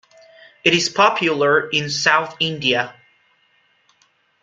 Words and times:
It 0.63 0.73
is 0.73 0.89
popular 0.89 1.69
in 1.69 1.91
South 1.91 2.35
India. 2.39 2.95